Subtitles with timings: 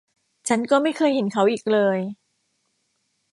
[0.47, 1.99] ฉันก็ไม่เคยเห็นเขาอีกเลย